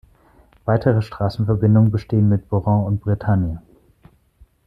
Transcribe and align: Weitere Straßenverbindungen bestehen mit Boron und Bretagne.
Weitere 0.65 1.03
Straßenverbindungen 1.03 1.91
bestehen 1.91 2.27
mit 2.27 2.49
Boron 2.49 2.85
und 2.85 3.01
Bretagne. 3.01 3.61